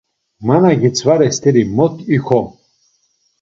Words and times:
Ma 0.45 0.55
na 0.61 0.71
gitzvare 0.83 1.27
steri 1.37 1.63
mot 1.75 1.95
ikom! 2.17 2.47